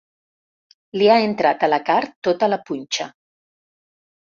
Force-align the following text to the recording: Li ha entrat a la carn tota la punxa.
Li 1.01 1.11
ha 1.11 1.19
entrat 1.27 1.67
a 1.67 1.71
la 1.75 1.81
carn 1.93 2.13
tota 2.31 2.53
la 2.57 2.63
punxa. 2.71 3.13